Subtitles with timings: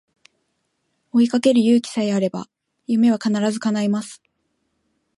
[1.11, 2.47] 追いかける勇気さえあれば
[2.87, 4.23] 夢は必ず叶います